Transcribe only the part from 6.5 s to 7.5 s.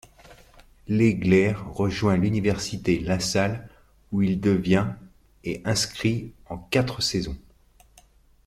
quatre saisons.